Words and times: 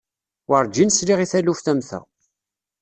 Werǧin 0.49 0.89
sliɣ 0.91 1.19
i 1.21 1.27
taluft 1.31 1.65
am 1.71 1.79
ta. 1.87 1.99